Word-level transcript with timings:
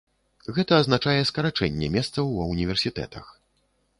Гэта 0.55 0.71
азначае 0.83 1.19
скарачэнне 1.31 1.91
месцаў 1.97 2.33
ва 2.37 2.47
ўніверсітэтах. 2.53 3.29